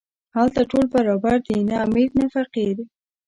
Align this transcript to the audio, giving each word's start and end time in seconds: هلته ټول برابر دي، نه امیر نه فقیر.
هلته 0.35 0.61
ټول 0.71 0.85
برابر 0.95 1.35
دي، 1.47 1.57
نه 1.69 1.75
امیر 1.85 2.09
نه 2.19 2.27
فقیر. 2.35 2.75